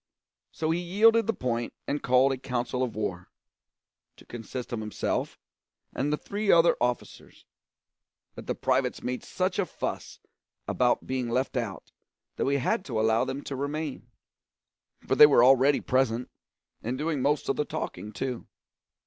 [0.51, 3.29] So he yielded the point and called a council of war
[4.17, 5.37] to consist of himself
[5.93, 7.45] and the three other officers;
[8.33, 10.17] but the privates made such a fuss
[10.67, 11.91] about being left out,
[12.37, 14.09] that we had to allow them to remain,
[15.07, 16.31] for they were already present,
[16.81, 18.47] and doing the most of the talking too.